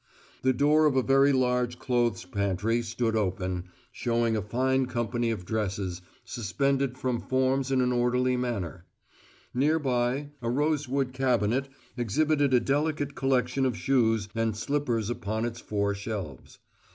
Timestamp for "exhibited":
11.97-12.51